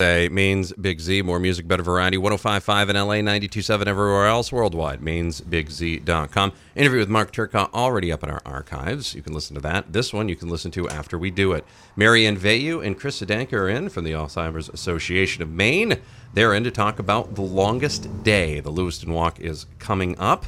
Say 0.00 0.28
Maine's 0.28 0.72
Big 0.72 0.98
Z, 0.98 1.22
more 1.22 1.38
music, 1.38 1.68
better 1.68 1.84
variety. 1.84 2.16
1055 2.16 2.90
in 2.90 2.96
LA, 2.96 3.14
927 3.14 3.86
everywhere 3.86 4.26
else 4.26 4.50
worldwide. 4.50 5.00
Means 5.00 5.40
BigZ.com. 5.40 6.52
Interview 6.74 6.98
with 6.98 7.08
Mark 7.08 7.32
Turcotte 7.32 7.72
already 7.72 8.10
up 8.10 8.24
in 8.24 8.28
our 8.28 8.42
archives. 8.44 9.14
You 9.14 9.22
can 9.22 9.32
listen 9.32 9.54
to 9.54 9.60
that. 9.60 9.92
This 9.92 10.12
one 10.12 10.28
you 10.28 10.34
can 10.34 10.48
listen 10.48 10.72
to 10.72 10.88
after 10.88 11.16
we 11.16 11.30
do 11.30 11.52
it. 11.52 11.64
Marianne 11.94 12.36
Veilleux 12.36 12.84
and 12.84 12.98
Chris 12.98 13.20
Sedenka 13.20 13.52
are 13.52 13.68
in 13.68 13.88
from 13.88 14.02
the 14.02 14.10
Alzheimer's 14.10 14.68
Association 14.68 15.44
of 15.44 15.50
Maine. 15.50 16.00
They're 16.32 16.54
in 16.54 16.64
to 16.64 16.72
talk 16.72 16.98
about 16.98 17.36
the 17.36 17.42
longest 17.42 18.24
day. 18.24 18.58
The 18.58 18.72
Lewiston 18.72 19.12
Walk 19.12 19.38
is 19.38 19.66
coming 19.78 20.18
up 20.18 20.46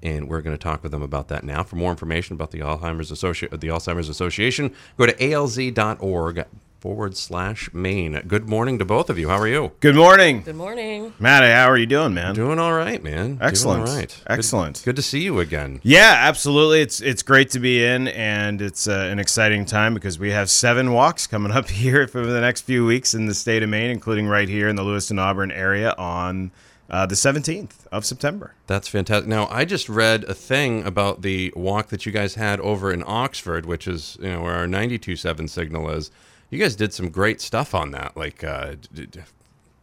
and 0.00 0.28
we're 0.28 0.42
going 0.42 0.56
to 0.56 0.62
talk 0.62 0.84
with 0.84 0.92
them 0.92 1.02
about 1.02 1.26
that 1.26 1.42
now. 1.42 1.64
For 1.64 1.74
more 1.74 1.90
information 1.90 2.34
about 2.34 2.52
the 2.52 2.60
Alzheimer's, 2.60 3.10
Associ- 3.10 3.50
the 3.50 3.66
Alzheimer's 3.66 4.08
Association, 4.08 4.72
go 4.96 5.06
to 5.06 5.14
alz.org 5.14 6.44
forward 6.80 7.16
slash 7.16 7.72
Maine. 7.72 8.20
Good 8.26 8.48
morning 8.48 8.78
to 8.78 8.84
both 8.84 9.10
of 9.10 9.18
you. 9.18 9.28
How 9.28 9.38
are 9.38 9.48
you? 9.48 9.72
Good 9.80 9.96
morning, 9.96 10.42
Good 10.42 10.56
morning. 10.56 11.12
Matt. 11.18 11.42
How 11.42 11.70
are 11.70 11.76
you 11.76 11.86
doing, 11.86 12.14
man? 12.14 12.34
Doing 12.34 12.58
all 12.58 12.72
right, 12.72 13.02
man. 13.02 13.38
Excellent. 13.40 13.84
Doing 13.84 13.88
all 13.90 13.96
right. 13.96 14.22
Excellent. 14.26 14.76
Good, 14.78 14.84
good 14.84 14.96
to 14.96 15.02
see 15.02 15.20
you 15.20 15.40
again. 15.40 15.80
Yeah, 15.82 16.14
absolutely. 16.18 16.80
It's 16.80 17.00
it's 17.00 17.22
great 17.22 17.50
to 17.50 17.60
be 17.60 17.84
in, 17.84 18.08
and 18.08 18.60
it's 18.60 18.88
uh, 18.88 19.08
an 19.10 19.18
exciting 19.18 19.64
time 19.64 19.94
because 19.94 20.18
we 20.18 20.30
have 20.30 20.50
seven 20.50 20.92
walks 20.92 21.26
coming 21.26 21.52
up 21.52 21.68
here 21.70 22.06
for 22.06 22.24
the 22.24 22.40
next 22.40 22.62
few 22.62 22.86
weeks 22.86 23.14
in 23.14 23.26
the 23.26 23.34
state 23.34 23.62
of 23.62 23.68
Maine, 23.68 23.90
including 23.90 24.26
right 24.28 24.48
here 24.48 24.68
in 24.68 24.76
the 24.76 24.82
Lewiston 24.82 25.18
Auburn 25.18 25.50
area 25.50 25.94
on 25.98 26.50
uh, 26.88 27.06
the 27.06 27.14
17th 27.14 27.86
of 27.90 28.04
September. 28.04 28.54
That's 28.66 28.88
fantastic. 28.88 29.28
Now, 29.28 29.48
I 29.50 29.64
just 29.64 29.88
read 29.88 30.24
a 30.24 30.34
thing 30.34 30.84
about 30.84 31.22
the 31.22 31.52
walk 31.56 31.88
that 31.88 32.06
you 32.06 32.12
guys 32.12 32.36
had 32.36 32.60
over 32.60 32.92
in 32.92 33.02
Oxford, 33.06 33.66
which 33.66 33.88
is 33.88 34.16
you 34.20 34.28
know 34.28 34.42
where 34.42 34.54
our 34.54 34.66
92.7 34.66 35.48
signal 35.48 35.90
is. 35.90 36.10
You 36.50 36.58
guys 36.58 36.76
did 36.76 36.92
some 36.92 37.10
great 37.10 37.40
stuff 37.40 37.74
on 37.74 37.90
that. 37.90 38.16
Like, 38.16 38.44
uh, 38.44 38.76
d- 38.94 39.06
d- 39.06 39.20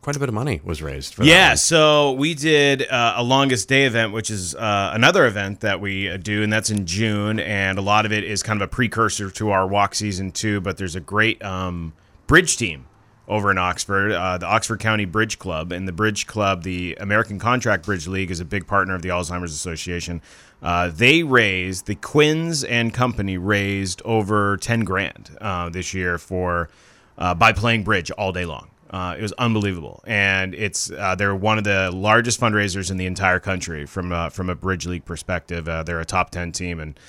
quite 0.02 0.16
a 0.16 0.20
bit 0.20 0.30
of 0.30 0.36
money 0.36 0.62
was 0.64 0.82
raised 0.82 1.14
for. 1.14 1.24
Yeah, 1.24 1.56
so 1.56 2.14
we 2.14 2.34
did 2.34 2.88
uh, 2.90 3.16
a 3.18 3.24
longest 3.24 3.68
day 3.68 3.86
event, 3.86 4.14
which 4.14 4.30
is 4.30 4.56
uh, 4.56 4.92
another 4.94 5.26
event 5.26 5.62
that 5.62 5.82
we 5.82 6.10
uh, 6.10 6.18
do, 6.18 6.44
and 6.44 6.52
that's 6.52 6.70
in 6.70 6.86
June. 6.86 7.40
And 7.40 7.78
a 7.78 7.82
lot 7.82 8.06
of 8.06 8.12
it 8.12 8.24
is 8.24 8.44
kind 8.44 8.62
of 8.62 8.66
a 8.66 8.70
precursor 8.70 9.30
to 9.32 9.50
our 9.52 9.68
walk 9.68 9.96
season 9.96 10.32
too. 10.32 10.62
But 10.62 10.78
there's 10.78 10.96
a 10.96 11.02
great 11.02 11.44
um, 11.44 11.94
bridge 12.28 12.58
team 12.58 12.86
over 13.34 13.50
in 13.50 13.58
Oxford, 13.58 14.12
uh, 14.12 14.38
the 14.38 14.46
Oxford 14.46 14.80
County 14.80 15.06
Bridge 15.06 15.40
Club, 15.40 15.72
and 15.72 15.88
the 15.88 15.92
Bridge 15.92 16.28
Club, 16.28 16.62
the 16.62 16.96
American 17.00 17.40
Contract 17.40 17.84
Bridge 17.84 18.08
League, 18.08 18.30
is 18.30 18.40
a 18.40 18.46
big 18.46 18.68
partner 18.68 18.94
of 18.94 19.02
the 19.02 19.10
Alzheimer's 19.10 19.54
Association. 19.54 20.22
Uh, 20.62 20.90
they 20.90 21.24
raised 21.24 21.88
the 21.88 21.96
Quins 21.96 22.64
and 22.64 22.94
Company 22.94 23.40
raised 23.40 24.04
over 24.06 24.58
ten 24.58 24.82
grand 24.82 25.32
uh, 25.42 25.68
this 25.70 25.96
year 25.96 26.20
for 26.20 26.70
uh, 27.18 27.34
by 27.34 27.52
playing 27.52 27.84
bridge 27.84 28.12
all 28.12 28.32
day 28.32 28.46
long. 28.46 28.70
Uh, 28.92 29.16
it 29.18 29.24
was 29.24 29.34
unbelievable, 29.40 30.04
and 30.06 30.54
it's 30.54 30.92
uh, 30.92 31.16
they're 31.16 31.36
one 31.36 31.58
of 31.58 31.64
the 31.64 31.90
largest 31.92 32.40
fundraisers 32.40 32.92
in 32.92 32.98
the 32.98 33.08
entire 33.08 33.40
country 33.40 33.88
from 33.88 34.30
from 34.30 34.48
a 34.52 34.56
bridge 34.56 34.86
league 34.86 35.06
perspective. 35.06 35.66
They're 35.66 36.00
a 36.00 36.06
top 36.06 36.30
ten 36.30 36.52
team, 36.52 36.80
and 36.80 37.00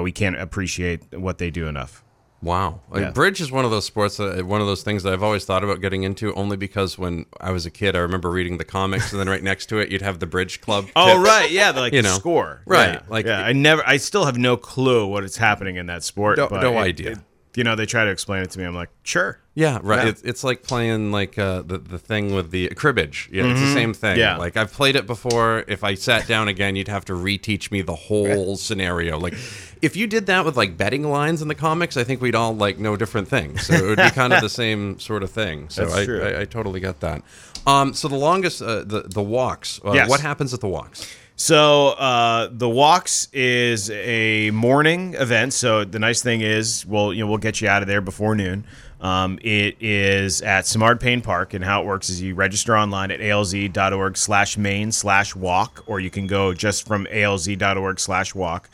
we 0.00 0.12
can't 0.12 0.38
appreciate 0.38 1.12
what 1.12 1.38
they 1.38 1.50
do 1.50 1.66
enough. 1.66 2.04
Wow, 2.42 2.80
Like, 2.90 3.02
Yeah. 3.02 3.10
bridge 3.12 3.40
is 3.40 3.52
one 3.52 3.64
of 3.64 3.70
those 3.70 3.84
sports, 3.84 4.16
that, 4.16 4.44
one 4.44 4.60
of 4.60 4.66
those 4.66 4.82
things 4.82 5.04
that 5.04 5.12
I've 5.12 5.22
always 5.22 5.44
thought 5.44 5.62
about 5.62 5.80
getting 5.80 6.02
into. 6.02 6.34
Only 6.34 6.56
because 6.56 6.98
when 6.98 7.24
I 7.40 7.52
was 7.52 7.66
a 7.66 7.70
kid, 7.70 7.94
I 7.94 8.00
remember 8.00 8.30
reading 8.30 8.58
the 8.58 8.64
comics, 8.64 9.12
and 9.12 9.20
then 9.20 9.28
right 9.28 9.42
next 9.42 9.66
to 9.66 9.78
it, 9.78 9.90
you'd 9.90 10.02
have 10.02 10.18
the 10.18 10.26
bridge 10.26 10.60
club. 10.60 10.88
Oh 10.96 11.14
tips. 11.14 11.28
right, 11.28 11.50
yeah, 11.52 11.70
like 11.70 11.92
You 11.92 12.02
the 12.02 12.08
know, 12.08 12.14
score, 12.16 12.62
right, 12.66 12.94
Yeah. 12.94 13.00
like- 13.08 13.26
yeah, 13.26 13.42
I 13.46 13.52
never, 13.52 13.82
I 13.86 13.96
still 13.96 14.24
have 14.24 14.36
no 14.38 14.56
clue 14.56 15.06
what 15.06 15.22
is 15.22 15.36
happening 15.36 15.76
in 15.76 15.86
that 15.86 16.02
sport. 16.02 16.36
No- 16.38 16.48
but 16.48 16.62
no 16.62 16.72
it- 16.78 16.82
idea. 16.82 17.10
it- 17.12 17.18
you 17.54 17.62
know, 17.64 17.76
they 17.76 17.86
try 17.86 18.04
to 18.04 18.10
explain 18.10 18.42
it 18.42 18.50
to 18.50 18.58
me. 18.58 18.64
I'm 18.64 18.74
like, 18.74 18.88
sure. 19.04 19.38
Yeah, 19.54 19.80
right. 19.82 20.04
Yeah. 20.04 20.08
It's, 20.08 20.22
it's 20.22 20.44
like 20.44 20.62
playing 20.62 21.12
like 21.12 21.38
uh, 21.38 21.60
the 21.62 21.76
the 21.76 21.98
thing 21.98 22.34
with 22.34 22.50
the 22.50 22.68
cribbage. 22.70 23.28
Yeah, 23.30 23.44
it's 23.50 23.60
the 23.60 23.74
same 23.74 23.92
thing. 23.92 24.12
Mm-hmm. 24.12 24.20
Yeah. 24.20 24.36
Like 24.38 24.56
I've 24.56 24.72
played 24.72 24.96
it 24.96 25.06
before. 25.06 25.64
If 25.68 25.84
I 25.84 25.94
sat 25.94 26.26
down 26.26 26.48
again, 26.48 26.74
you'd 26.74 26.88
have 26.88 27.04
to 27.06 27.12
reteach 27.12 27.70
me 27.70 27.82
the 27.82 27.94
whole 27.94 28.56
scenario. 28.56 29.18
Like 29.18 29.34
if 29.82 29.94
you 29.94 30.06
did 30.06 30.24
that 30.26 30.46
with 30.46 30.56
like 30.56 30.78
betting 30.78 31.02
lines 31.04 31.42
in 31.42 31.48
the 31.48 31.54
comics, 31.54 31.98
I 31.98 32.04
think 32.04 32.22
we'd 32.22 32.34
all 32.34 32.56
like 32.56 32.78
know 32.78 32.96
different 32.96 33.28
things. 33.28 33.66
So 33.66 33.74
it 33.74 33.82
would 33.82 33.98
be 33.98 34.10
kind 34.10 34.32
of 34.32 34.40
the 34.40 34.48
same 34.62 34.98
sort 34.98 35.22
of 35.22 35.30
thing. 35.30 35.68
So 35.68 35.82
That's 35.82 35.96
I, 35.96 36.04
true. 36.06 36.22
I, 36.22 36.40
I 36.40 36.44
totally 36.46 36.80
get 36.80 37.00
that. 37.00 37.22
Um, 37.66 37.92
so 37.92 38.08
the 38.08 38.16
longest 38.16 38.62
uh, 38.62 38.84
the 38.84 39.02
the 39.02 39.22
walks. 39.22 39.80
Uh, 39.84 39.92
Yes. 39.92 40.08
What 40.08 40.20
happens 40.20 40.54
at 40.54 40.60
the 40.60 40.68
walks? 40.68 41.06
So 41.36 41.88
uh, 41.90 42.48
the 42.50 42.68
walks 42.68 43.28
is 43.32 43.90
a 43.90 44.50
morning 44.52 45.14
event. 45.14 45.52
So 45.52 45.84
the 45.84 45.98
nice 45.98 46.22
thing 46.22 46.40
is, 46.40 46.86
we'll 46.86 47.12
you 47.12 47.20
know 47.24 47.28
we'll 47.28 47.38
get 47.38 47.60
you 47.60 47.68
out 47.68 47.82
of 47.82 47.88
there 47.88 48.00
before 48.00 48.34
noon. 48.34 48.64
Um, 49.02 49.40
it 49.42 49.76
is 49.80 50.42
at 50.42 50.64
Simard 50.64 51.00
Payne 51.00 51.22
Park, 51.22 51.54
and 51.54 51.64
how 51.64 51.82
it 51.82 51.86
works 51.86 52.08
is 52.08 52.22
you 52.22 52.36
register 52.36 52.76
online 52.76 53.10
at 53.10 53.18
alz.org 53.18 54.16
slash 54.16 54.56
Maine 54.56 54.92
slash 54.92 55.34
walk, 55.34 55.82
or 55.86 55.98
you 55.98 56.08
can 56.08 56.28
go 56.28 56.54
just 56.54 56.86
from 56.86 57.06
alz.org 57.06 57.98
slash 57.98 58.32
walk. 58.32 58.70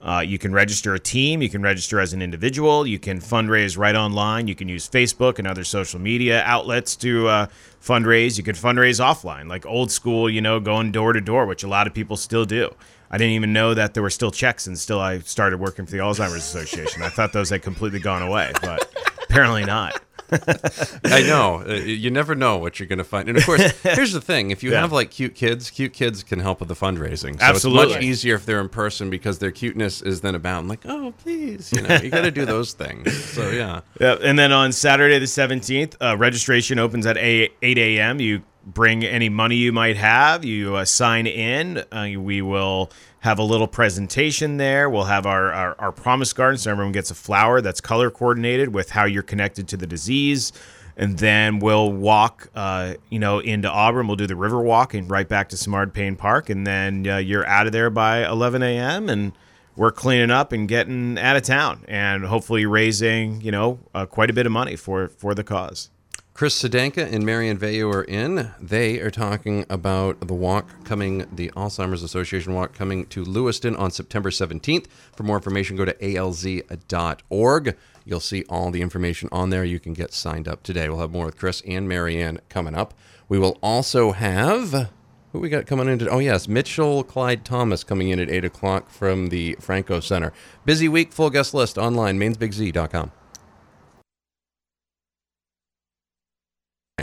Uh, 0.00 0.20
you 0.20 0.38
can 0.38 0.52
register 0.52 0.94
a 0.94 0.98
team. 0.98 1.42
You 1.42 1.48
can 1.48 1.62
register 1.62 2.00
as 2.00 2.12
an 2.12 2.22
individual. 2.22 2.86
You 2.86 2.98
can 2.98 3.20
fundraise 3.20 3.78
right 3.78 3.94
online. 3.94 4.48
You 4.48 4.54
can 4.54 4.68
use 4.68 4.88
Facebook 4.88 5.38
and 5.38 5.46
other 5.46 5.62
social 5.62 6.00
media 6.00 6.42
outlets 6.44 6.96
to 6.96 7.28
uh, 7.28 7.46
fundraise. 7.80 8.36
You 8.36 8.42
can 8.42 8.56
fundraise 8.56 9.00
offline, 9.00 9.48
like 9.48 9.66
old 9.66 9.92
school, 9.92 10.30
you 10.30 10.40
know, 10.40 10.58
going 10.58 10.90
door 10.90 11.12
to 11.12 11.20
door, 11.20 11.46
which 11.46 11.62
a 11.62 11.68
lot 11.68 11.86
of 11.86 11.94
people 11.94 12.16
still 12.16 12.44
do. 12.44 12.72
I 13.12 13.18
didn't 13.18 13.34
even 13.34 13.52
know 13.52 13.74
that 13.74 13.94
there 13.94 14.02
were 14.02 14.10
still 14.10 14.30
checks 14.30 14.66
and 14.66 14.76
still 14.76 14.98
I 14.98 15.18
started 15.20 15.60
working 15.60 15.86
for 15.86 15.92
the 15.92 15.98
Alzheimer's 15.98 16.36
Association. 16.36 17.02
I 17.02 17.08
thought 17.08 17.32
those 17.32 17.50
had 17.50 17.62
completely 17.62 18.00
gone 18.00 18.22
away, 18.22 18.52
but 18.62 18.90
apparently 19.32 19.64
not. 19.64 20.00
I 21.04 21.22
know. 21.26 21.62
Uh, 21.68 21.74
you 21.74 22.10
never 22.10 22.34
know 22.34 22.56
what 22.56 22.78
you're 22.80 22.86
going 22.86 22.98
to 22.98 23.04
find. 23.04 23.28
And 23.28 23.36
of 23.36 23.44
course, 23.44 23.70
here's 23.82 24.12
the 24.12 24.20
thing: 24.20 24.50
if 24.50 24.62
you 24.62 24.70
Yeah. 24.72 24.80
have 24.80 24.90
like 24.92 25.10
cute 25.10 25.34
kids, 25.34 25.68
cute 25.70 25.92
kids 25.92 26.22
can 26.22 26.38
help 26.40 26.60
with 26.60 26.68
the 26.68 26.74
fundraising. 26.74 27.20
So 27.20 27.28
It's 27.34 27.42
Absolutely. 27.42 27.94
much 27.94 28.02
easier 28.02 28.34
if 28.36 28.46
they're 28.46 28.60
in 28.60 28.70
person 28.70 29.10
because 29.10 29.40
their 29.40 29.50
cuteness 29.50 30.00
is 30.00 30.22
then 30.22 30.34
abound. 30.34 30.68
Like, 30.68 30.86
oh, 30.86 31.12
please, 31.18 31.70
you 31.72 31.82
know, 31.82 31.96
you 31.96 32.08
got 32.10 32.22
to 32.22 32.30
do 32.30 32.46
those 32.46 32.72
things. 32.72 33.12
So 33.24 33.50
yeah. 33.50 33.82
Yeah, 34.00 34.16
and 34.22 34.38
then 34.38 34.52
on 34.52 34.72
Saturday 34.72 35.18
the 35.18 35.26
seventeenth, 35.26 35.96
uh, 36.00 36.16
registration 36.16 36.78
opens 36.78 37.04
at 37.04 37.18
eight 37.18 37.52
a.m. 37.62 38.18
You 38.20 38.42
bring 38.64 39.04
any 39.04 39.28
money 39.28 39.56
you 39.56 39.72
might 39.72 39.96
have. 39.98 40.44
You 40.46 40.76
uh, 40.76 40.84
sign 40.86 41.26
in. 41.26 41.84
Uh, 41.92 42.08
we 42.16 42.40
will 42.40 42.90
have 43.22 43.38
a 43.38 43.42
little 43.42 43.68
presentation 43.68 44.56
there. 44.56 44.90
We'll 44.90 45.04
have 45.04 45.26
our, 45.26 45.52
our 45.52 45.76
our 45.78 45.92
promise 45.92 46.32
garden, 46.32 46.58
so 46.58 46.70
everyone 46.70 46.92
gets 46.92 47.10
a 47.10 47.14
flower 47.14 47.60
that's 47.60 47.80
color 47.80 48.10
coordinated 48.10 48.74
with 48.74 48.90
how 48.90 49.04
you're 49.04 49.22
connected 49.22 49.68
to 49.68 49.76
the 49.76 49.86
disease. 49.86 50.52
And 50.96 51.18
then 51.18 51.58
we'll 51.60 51.90
walk, 51.90 52.50
uh, 52.54 52.94
you 53.08 53.18
know, 53.18 53.38
into 53.38 53.70
Auburn. 53.70 54.08
We'll 54.08 54.16
do 54.16 54.26
the 54.26 54.36
river 54.36 54.60
walk 54.60 54.92
and 54.92 55.08
right 55.08 55.26
back 55.26 55.48
to 55.50 55.56
Simard 55.56 55.94
Payne 55.94 56.16
Park, 56.16 56.50
and 56.50 56.66
then 56.66 57.06
uh, 57.06 57.16
you're 57.16 57.46
out 57.46 57.66
of 57.66 57.72
there 57.72 57.90
by 57.90 58.26
11 58.26 58.62
a.m. 58.62 59.08
and 59.08 59.32
we're 59.76 59.92
cleaning 59.92 60.30
up 60.30 60.52
and 60.52 60.68
getting 60.68 61.16
out 61.18 61.36
of 61.36 61.42
town 61.42 61.84
and 61.88 62.24
hopefully 62.24 62.66
raising 62.66 63.40
you 63.40 63.50
know 63.50 63.78
uh, 63.94 64.04
quite 64.04 64.30
a 64.30 64.32
bit 64.32 64.46
of 64.46 64.52
money 64.52 64.76
for 64.76 65.08
for 65.08 65.34
the 65.34 65.44
cause 65.44 65.90
Chris 66.34 66.60
Sedenka 66.60 67.12
and 67.12 67.26
Marion 67.26 67.58
Veilleux 67.58 67.92
are 67.92 68.04
in. 68.04 68.50
They 68.58 69.00
are 69.00 69.10
talking 69.10 69.66
about 69.68 70.26
the 70.26 70.32
walk 70.32 70.82
coming, 70.82 71.26
the 71.30 71.50
Alzheimer's 71.50 72.02
Association 72.02 72.54
walk 72.54 72.72
coming 72.72 73.04
to 73.08 73.22
Lewiston 73.22 73.76
on 73.76 73.90
September 73.90 74.30
17th. 74.30 74.86
For 75.14 75.24
more 75.24 75.36
information, 75.36 75.76
go 75.76 75.84
to 75.84 75.92
alz.org. 75.92 77.76
You'll 78.06 78.20
see 78.20 78.44
all 78.48 78.70
the 78.70 78.80
information 78.80 79.28
on 79.30 79.50
there. 79.50 79.62
You 79.62 79.78
can 79.78 79.92
get 79.92 80.14
signed 80.14 80.48
up 80.48 80.62
today. 80.62 80.88
We'll 80.88 81.00
have 81.00 81.12
more 81.12 81.26
with 81.26 81.36
Chris 81.36 81.62
and 81.66 81.86
Marianne 81.86 82.40
coming 82.48 82.74
up. 82.74 82.94
We 83.28 83.38
will 83.38 83.58
also 83.62 84.12
have. 84.12 84.90
Who 85.32 85.38
we 85.38 85.50
got 85.50 85.66
coming 85.66 85.86
in? 85.88 85.98
To, 85.98 86.08
oh, 86.08 86.18
yes, 86.18 86.48
Mitchell 86.48 87.04
Clyde 87.04 87.44
Thomas 87.44 87.84
coming 87.84 88.08
in 88.08 88.18
at 88.18 88.30
8 88.30 88.46
o'clock 88.46 88.88
from 88.88 89.28
the 89.28 89.56
Franco 89.60 90.00
Center. 90.00 90.32
Busy 90.64 90.88
week, 90.88 91.12
full 91.12 91.30
guest 91.30 91.52
list 91.52 91.76
online, 91.76 92.18
mainsbigz.com. 92.18 93.12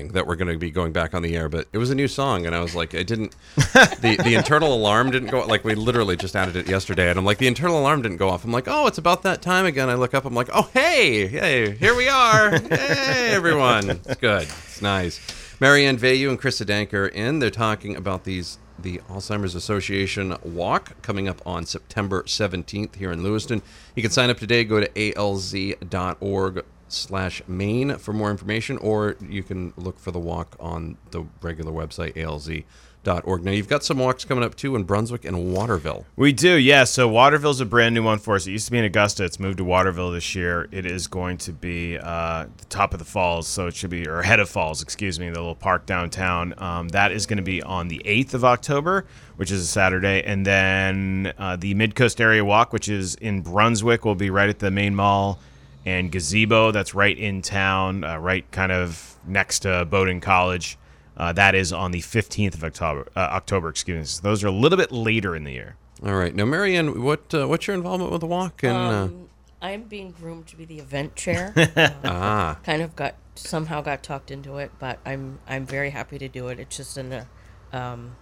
that 0.07 0.25
we're 0.25 0.35
going 0.35 0.51
to 0.51 0.57
be 0.57 0.71
going 0.71 0.91
back 0.91 1.13
on 1.13 1.21
the 1.21 1.35
air, 1.35 1.49
but 1.49 1.67
it 1.73 1.77
was 1.77 1.91
a 1.91 1.95
new 1.95 2.07
song, 2.07 2.45
and 2.45 2.55
I 2.55 2.61
was 2.61 2.73
like, 2.73 2.95
I 2.95 3.03
didn't. 3.03 3.35
the 3.55 4.19
The 4.23 4.35
internal 4.35 4.73
alarm 4.73 5.11
didn't 5.11 5.29
go. 5.29 5.45
Like 5.45 5.63
we 5.63 5.75
literally 5.75 6.15
just 6.15 6.35
added 6.35 6.55
it 6.55 6.67
yesterday, 6.67 7.09
and 7.09 7.19
I'm 7.19 7.25
like, 7.25 7.37
the 7.37 7.47
internal 7.47 7.79
alarm 7.79 8.01
didn't 8.01 8.17
go 8.17 8.29
off. 8.29 8.43
I'm 8.45 8.51
like, 8.51 8.67
oh, 8.67 8.87
it's 8.87 8.97
about 8.97 9.23
that 9.23 9.41
time 9.41 9.65
again. 9.65 9.89
I 9.89 9.95
look 9.95 10.13
up, 10.13 10.25
I'm 10.25 10.33
like, 10.33 10.49
oh, 10.53 10.69
hey, 10.73 11.27
hey, 11.27 11.75
here 11.75 11.95
we 11.95 12.07
are, 12.07 12.51
hey, 12.69 13.31
everyone. 13.31 13.89
It's 13.89 14.15
good. 14.15 14.43
It's 14.43 14.81
nice. 14.81 15.19
Marianne 15.59 15.97
Veilleux 15.97 16.29
and 16.29 16.39
Chris 16.39 16.61
Sedenka 16.61 16.93
are 16.93 17.07
in. 17.07 17.39
They're 17.39 17.49
talking 17.49 17.95
about 17.95 18.23
these 18.23 18.57
the 18.81 18.99
Alzheimer's 19.09 19.55
Association 19.55 20.37
walk 20.43 21.01
coming 21.01 21.27
up 21.27 21.41
on 21.45 21.65
September 21.65 22.23
17th 22.23 22.95
here 22.95 23.11
in 23.11 23.23
Lewiston. 23.23 23.61
You 23.95 24.01
can 24.01 24.11
sign 24.11 24.29
up 24.29 24.37
today. 24.37 24.63
Go 24.63 24.79
to 24.79 24.87
alz.org 24.87 26.63
slash 26.89 27.41
Maine 27.47 27.97
for 27.97 28.13
more 28.13 28.31
information, 28.31 28.77
or 28.77 29.15
you 29.27 29.43
can 29.43 29.73
look 29.77 29.99
for 29.99 30.11
the 30.11 30.19
walk 30.19 30.55
on 30.59 30.97
the 31.11 31.25
regular 31.41 31.71
website, 31.71 32.13
alz.org. 32.15 33.43
Now, 33.43 33.51
you've 33.51 33.69
got 33.69 33.83
some 33.83 33.97
walks 33.97 34.25
coming 34.25 34.43
up 34.43 34.55
too 34.55 34.75
in 34.75 34.83
Brunswick 34.83 35.25
and 35.25 35.53
Waterville. 35.53 36.05
We 36.15 36.33
do, 36.33 36.55
yeah. 36.55 36.83
So 36.83 37.07
Waterville's 37.07 37.61
a 37.61 37.65
brand 37.65 37.95
new 37.95 38.03
one 38.03 38.19
for 38.19 38.35
us. 38.35 38.45
It 38.45 38.51
used 38.51 38.65
to 38.65 38.71
be 38.71 38.79
in 38.79 38.85
Augusta. 38.85 39.23
It's 39.23 39.39
moved 39.39 39.57
to 39.57 39.63
Waterville 39.63 40.11
this 40.11 40.35
year. 40.35 40.67
It 40.71 40.85
is 40.85 41.07
going 41.07 41.37
to 41.39 41.53
be 41.53 41.97
uh, 41.97 42.47
the 42.57 42.65
top 42.65 42.93
of 42.93 42.99
the 42.99 43.05
falls, 43.05 43.47
so 43.47 43.67
it 43.67 43.75
should 43.75 43.89
be, 43.89 44.07
or 44.07 44.21
head 44.21 44.39
of 44.39 44.49
falls, 44.49 44.81
excuse 44.81 45.19
me, 45.19 45.29
the 45.29 45.39
little 45.39 45.55
park 45.55 45.85
downtown. 45.85 46.53
Um, 46.57 46.89
that 46.89 47.11
is 47.11 47.25
going 47.25 47.37
to 47.37 47.43
be 47.43 47.61
on 47.63 47.87
the 47.87 48.01
8th 48.05 48.33
of 48.33 48.43
October, 48.43 49.05
which 49.37 49.51
is 49.51 49.61
a 49.61 49.67
Saturday. 49.67 50.23
And 50.23 50.45
then 50.45 51.33
uh, 51.37 51.55
the 51.55 51.73
Mid 51.73 51.95
Coast 51.95 52.19
Area 52.19 52.43
Walk, 52.43 52.73
which 52.73 52.89
is 52.89 53.15
in 53.15 53.41
Brunswick, 53.41 54.05
will 54.05 54.15
be 54.15 54.29
right 54.29 54.49
at 54.49 54.59
the 54.59 54.71
main 54.71 54.95
mall 54.95 55.39
and 55.85 56.11
gazebo 56.11 56.71
that's 56.71 56.93
right 56.93 57.17
in 57.17 57.41
town, 57.41 58.03
uh, 58.03 58.17
right 58.17 58.49
kind 58.51 58.71
of 58.71 59.17
next 59.25 59.59
to 59.59 59.85
Bowdoin 59.85 60.19
College. 60.21 60.77
Uh, 61.17 61.33
that 61.33 61.53
is 61.53 61.73
on 61.73 61.91
the 61.91 61.99
15th 61.99 62.53
of 62.53 62.63
October. 62.63 63.07
Uh, 63.15 63.19
October, 63.19 63.67
excuse 63.69 63.97
me. 63.97 64.05
So 64.05 64.21
those 64.21 64.43
are 64.43 64.47
a 64.47 64.51
little 64.51 64.77
bit 64.77 64.91
later 64.91 65.35
in 65.35 65.43
the 65.43 65.51
year. 65.51 65.75
All 66.05 66.15
right. 66.15 66.33
Now, 66.33 66.45
Marianne, 66.45 67.03
what 67.03 67.33
uh, 67.33 67.45
what's 67.47 67.67
your 67.67 67.75
involvement 67.75 68.11
with 68.11 68.21
the 68.21 68.27
walk? 68.27 68.63
And 68.63 68.77
uh, 68.77 69.03
Um, 69.03 69.29
I'm 69.61 69.83
being 69.83 70.11
groomed 70.11 70.47
to 70.47 70.55
be 70.55 70.63
the 70.63 70.79
event 70.79 71.17
chair. 71.17 71.53
ah, 72.05 72.57
kind 72.63 72.81
of 72.81 72.95
got 72.95 73.15
somehow 73.35 73.81
got 73.81 74.01
talked 74.01 74.31
into 74.31 74.57
it, 74.59 74.71
but 74.79 74.99
I'm 75.05 75.39
I'm 75.47 75.65
very 75.65 75.89
happy 75.89 76.17
to 76.19 76.29
do 76.29 76.47
it. 76.47 76.59
It's 76.59 76.77
just 76.77 76.97
in 76.97 77.11
a, 77.11 77.27
um, 77.73 78.15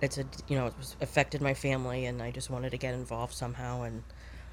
it's 0.00 0.18
a 0.18 0.24
you 0.46 0.56
know 0.56 0.66
it 0.66 0.74
affected 1.00 1.40
my 1.40 1.54
family, 1.54 2.06
and 2.06 2.22
I 2.22 2.30
just 2.30 2.50
wanted 2.50 2.70
to 2.70 2.76
get 2.78 2.94
involved 2.94 3.34
somehow, 3.34 3.82
and 3.82 4.04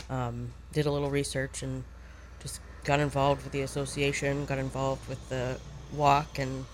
um, 0.09 0.53
did 0.73 0.87
a 0.87 0.91
little 0.91 1.11
research 1.11 1.61
and 1.61 1.83
just 2.45 2.61
got 2.83 2.99
involved 2.99 3.43
with 3.43 3.51
the 3.51 3.61
association, 3.61 4.45
got 4.45 4.59
involved 4.59 5.09
with 5.09 5.29
the 5.29 5.57
walk, 5.93 6.37
and 6.37 6.65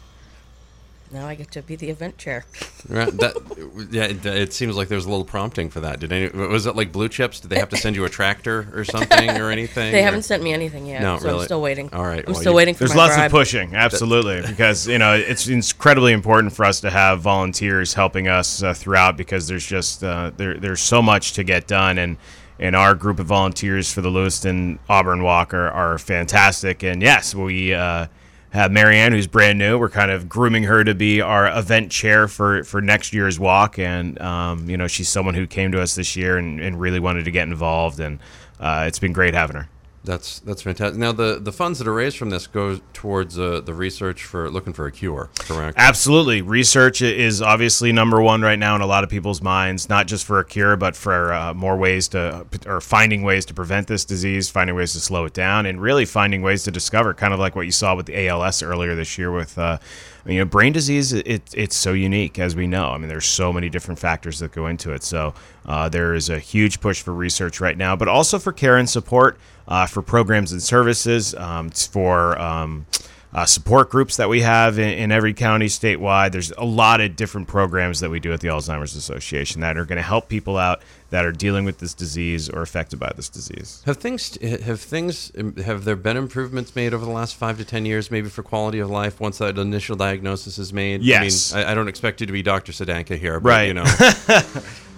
now 1.13 1.27
I 1.27 1.35
get 1.35 1.49
to 1.51 1.61
be 1.61 1.77
the 1.77 1.89
event 1.89 2.17
chair. 2.17 2.43
right, 2.89 3.09
that 3.19 3.87
yeah. 3.89 4.03
It, 4.03 4.25
it 4.25 4.51
seems 4.53 4.75
like 4.75 4.89
there's 4.89 5.05
a 5.05 5.09
little 5.09 5.23
prompting 5.23 5.69
for 5.69 5.79
that. 5.79 6.01
Did 6.01 6.11
any 6.11 6.27
was 6.29 6.65
it 6.65 6.75
like 6.75 6.91
blue 6.91 7.07
chips? 7.07 7.39
Did 7.39 7.51
they 7.51 7.59
have 7.59 7.69
to 7.69 7.77
send 7.77 7.95
you 7.95 8.03
a 8.03 8.09
tractor 8.09 8.67
or 8.73 8.83
something 8.83 9.29
or 9.29 9.49
anything? 9.49 9.91
They 9.93 10.01
or- 10.01 10.03
haven't 10.03 10.23
sent 10.23 10.43
me 10.43 10.51
anything 10.51 10.85
yet, 10.85 11.01
No, 11.01 11.17
so 11.17 11.25
really? 11.25 11.39
I'm 11.39 11.45
still 11.45 11.61
waiting. 11.61 11.89
All 11.93 12.03
right, 12.05 12.25
I'm 12.27 12.33
well, 12.33 12.41
still 12.41 12.51
you- 12.51 12.57
waiting 12.57 12.73
for 12.75 12.79
There's 12.79 12.95
my 12.95 13.03
lots 13.03 13.15
bribe. 13.15 13.27
of 13.27 13.31
pushing, 13.31 13.75
absolutely, 13.75 14.41
because 14.41 14.89
you 14.89 14.97
know 14.97 15.13
it's 15.13 15.47
incredibly 15.47 16.11
important 16.11 16.51
for 16.53 16.65
us 16.65 16.81
to 16.81 16.89
have 16.89 17.21
volunteers 17.21 17.93
helping 17.93 18.27
us 18.27 18.61
uh, 18.61 18.73
throughout 18.73 19.15
because 19.15 19.47
there's 19.47 19.65
just 19.65 20.03
uh, 20.03 20.31
there 20.35 20.55
there's 20.55 20.81
so 20.81 21.01
much 21.01 21.31
to 21.33 21.43
get 21.45 21.67
done 21.67 21.97
and. 21.97 22.17
And 22.61 22.75
our 22.75 22.93
group 22.93 23.19
of 23.19 23.25
volunteers 23.25 23.91
for 23.91 24.01
the 24.01 24.09
Lewiston 24.09 24.77
Auburn 24.87 25.23
Walk 25.23 25.53
are, 25.53 25.69
are 25.71 25.97
fantastic. 25.97 26.83
And 26.83 27.01
yes, 27.01 27.33
we 27.33 27.73
uh, 27.73 28.05
have 28.51 28.71
Marianne, 28.71 29.13
who's 29.13 29.25
brand 29.25 29.57
new. 29.57 29.79
We're 29.79 29.89
kind 29.89 30.11
of 30.11 30.29
grooming 30.29 30.63
her 30.63 30.83
to 30.83 30.93
be 30.93 31.21
our 31.21 31.47
event 31.57 31.91
chair 31.91 32.27
for, 32.27 32.63
for 32.63 32.79
next 32.79 33.13
year's 33.13 33.39
walk. 33.39 33.79
And, 33.79 34.21
um, 34.21 34.69
you 34.69 34.77
know, 34.77 34.87
she's 34.87 35.09
someone 35.09 35.33
who 35.33 35.47
came 35.47 35.71
to 35.71 35.81
us 35.81 35.95
this 35.95 36.15
year 36.15 36.37
and, 36.37 36.59
and 36.59 36.79
really 36.79 36.99
wanted 36.99 37.25
to 37.25 37.31
get 37.31 37.47
involved. 37.47 37.99
And 37.99 38.19
uh, 38.59 38.83
it's 38.87 38.99
been 38.99 39.13
great 39.13 39.33
having 39.33 39.55
her. 39.55 39.67
That's 40.03 40.39
that's 40.39 40.63
fantastic. 40.63 40.97
Now 40.99 41.11
the 41.11 41.39
the 41.39 41.51
funds 41.51 41.77
that 41.77 41.87
are 41.87 41.93
raised 41.93 42.17
from 42.17 42.31
this 42.31 42.47
go 42.47 42.79
towards 42.93 43.37
uh, 43.37 43.61
the 43.61 43.73
research 43.75 44.23
for 44.23 44.49
looking 44.49 44.73
for 44.73 44.87
a 44.87 44.91
cure. 44.91 45.29
Correct. 45.37 45.77
Absolutely. 45.77 46.41
Research 46.41 47.03
is 47.03 47.39
obviously 47.39 47.91
number 47.91 48.19
one 48.19 48.41
right 48.41 48.57
now 48.57 48.75
in 48.75 48.81
a 48.81 48.87
lot 48.87 49.03
of 49.03 49.11
people's 49.11 49.43
minds, 49.43 49.89
not 49.89 50.07
just 50.07 50.25
for 50.25 50.39
a 50.39 50.45
cure, 50.45 50.75
but 50.75 50.95
for 50.95 51.31
uh, 51.33 51.53
more 51.53 51.77
ways 51.77 52.07
to, 52.09 52.47
or 52.65 52.81
finding 52.81 53.21
ways 53.21 53.45
to 53.45 53.53
prevent 53.53 53.87
this 53.87 54.03
disease, 54.03 54.49
finding 54.49 54.75
ways 54.75 54.93
to 54.93 54.99
slow 54.99 55.25
it 55.25 55.33
down, 55.33 55.67
and 55.67 55.79
really 55.79 56.05
finding 56.05 56.41
ways 56.41 56.63
to 56.63 56.71
discover, 56.71 57.13
kind 57.13 57.33
of 57.33 57.39
like 57.39 57.55
what 57.55 57.67
you 57.67 57.71
saw 57.71 57.95
with 57.95 58.07
the 58.07 58.27
ALS 58.27 58.63
earlier 58.63 58.95
this 58.95 59.17
year 59.19 59.31
with. 59.31 59.57
Uh, 59.57 59.77
you 60.25 60.37
know, 60.37 60.45
brain 60.45 60.71
disease, 60.71 61.13
it, 61.13 61.41
it's 61.53 61.75
so 61.75 61.93
unique, 61.93 62.37
as 62.37 62.55
we 62.55 62.67
know. 62.67 62.91
I 62.91 62.99
mean, 62.99 63.09
there's 63.09 63.25
so 63.25 63.51
many 63.51 63.69
different 63.69 63.99
factors 63.99 64.37
that 64.39 64.51
go 64.51 64.67
into 64.67 64.93
it. 64.93 65.03
So 65.03 65.33
uh, 65.65 65.89
there 65.89 66.13
is 66.13 66.29
a 66.29 66.37
huge 66.37 66.79
push 66.79 67.01
for 67.01 67.11
research 67.13 67.59
right 67.59 67.75
now, 67.75 67.95
but 67.95 68.07
also 68.07 68.37
for 68.37 68.51
care 68.51 68.77
and 68.77 68.87
support, 68.87 69.39
uh, 69.67 69.85
for 69.85 70.01
programs 70.01 70.51
and 70.51 70.61
services, 70.61 71.33
um, 71.35 71.67
it's 71.67 71.85
for 71.87 72.37
um, 72.39 72.85
uh, 73.33 73.45
support 73.45 73.89
groups 73.89 74.17
that 74.17 74.27
we 74.27 74.41
have 74.41 74.77
in, 74.77 74.89
in 74.89 75.11
every 75.11 75.33
county 75.33 75.67
statewide. 75.67 76.33
There's 76.33 76.51
a 76.57 76.65
lot 76.65 76.99
of 76.99 77.15
different 77.15 77.47
programs 77.47 78.01
that 78.01 78.09
we 78.09 78.19
do 78.19 78.33
at 78.33 78.41
the 78.41 78.49
Alzheimer's 78.49 78.93
Association 78.95 79.61
that 79.61 79.77
are 79.77 79.85
going 79.85 79.95
to 79.97 80.01
help 80.03 80.27
people 80.27 80.57
out 80.57 80.81
that 81.11 81.25
are 81.25 81.31
dealing 81.31 81.63
with 81.63 81.77
this 81.79 81.93
disease 81.93 82.49
or 82.49 82.61
affected 82.61 82.99
by 82.99 83.11
this 83.15 83.29
disease. 83.29 83.81
Have 83.85 83.97
things 83.97 84.37
have 84.41 84.81
things 84.81 85.31
have 85.63 85.85
there 85.85 85.95
been 85.95 86.17
improvements 86.17 86.75
made 86.75 86.93
over 86.93 87.05
the 87.05 87.11
last 87.11 87.35
five 87.37 87.57
to 87.59 87.63
ten 87.65 87.85
years, 87.85 88.11
maybe 88.11 88.27
for 88.27 88.43
quality 88.43 88.79
of 88.79 88.89
life 88.89 89.21
once 89.21 89.37
that 89.37 89.57
initial 89.57 89.95
diagnosis 89.95 90.57
is 90.57 90.73
made? 90.73 91.01
Yes. 91.01 91.53
I 91.53 91.57
mean, 91.59 91.67
I, 91.67 91.71
I 91.71 91.75
don't 91.75 91.87
expect 91.87 92.19
you 92.19 92.27
to 92.27 92.33
be 92.33 92.41
Dr. 92.41 92.73
Sedenka 92.73 93.17
here, 93.17 93.39
but 93.39 93.49
Right. 93.49 93.63
you 93.67 93.73
know, 93.75 93.85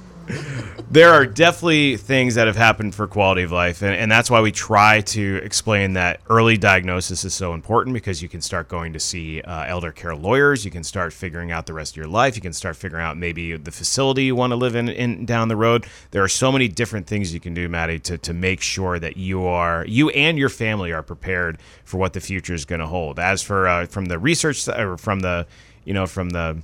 there 0.94 1.12
are 1.12 1.26
definitely 1.26 1.98
things 1.98 2.36
that 2.36 2.48
have 2.48 2.56
happened 2.56 2.94
for 2.94 3.08
quality 3.08 3.44
of 3.44 3.52
life 3.52 3.82
and, 3.82 3.96
and 3.96 4.12
that's 4.12 4.30
why 4.30 4.42
we 4.42 4.52
try 4.52 5.02
to 5.02 5.40
explain 5.44 5.94
that 5.94 6.20
early 6.30 6.58
diagnosis 6.58 7.26
is 7.26 7.34
so 7.34 7.54
important 7.54 7.94
because 7.94 8.22
you 8.22 8.30
can 8.30 8.42
start 8.42 8.68
going 8.68 8.94
to 8.94 9.00
see 9.00 9.42
uh, 9.42 9.66
elder 9.66 9.92
care 9.92 10.16
lawyers 10.16 10.64
you 10.64 10.72
can 10.72 10.84
start 10.84 11.12
figuring 11.12 11.52
out 11.52 11.66
the 11.66 11.74
rest 11.74 11.94
of 11.94 11.98
your 11.98 12.08
life 12.08 12.36
you 12.36 12.42
can 12.42 12.54
start 12.54 12.76
figuring 12.76 13.04
out 13.04 13.18
maybe 13.18 13.58
the 13.58 13.72
facility 13.72 14.26
you 14.26 14.36
want 14.36 14.52
to 14.52 14.56
live 14.56 14.76
in, 14.76 14.90
in 14.90 15.26
down 15.26 15.48
the 15.48 15.56
road. 15.56 15.86
There 16.12 16.24
are 16.24 16.28
so 16.28 16.52
many 16.52 16.68
different 16.68 17.08
things 17.08 17.34
you 17.34 17.40
can 17.40 17.54
do 17.54 17.68
maddie 17.70 18.00
to, 18.00 18.18
to 18.18 18.34
make 18.34 18.62
sure 18.62 19.00
that 19.00 19.18
you 19.18 19.46
are 19.46 19.86
you 19.88 20.10
and 20.12 20.38
your 20.38 20.50
family 20.50 20.92
are 20.92 21.04
prepared 21.04 21.60
for 21.84 21.98
what 21.98 22.14
the 22.14 22.22
future 22.22 22.54
is 22.54 22.66
going 22.66 22.82
to 22.82 22.88
hold. 22.88 23.20
As 23.20 23.42
for 23.42 23.68
uh, 23.68 23.86
from 23.88 24.06
the 24.06 24.20
research 24.20 24.68
or 24.68 24.98
from 24.98 25.22
the 25.22 25.48
you 25.86 25.94
know 25.94 26.08
from 26.08 26.30
the 26.32 26.62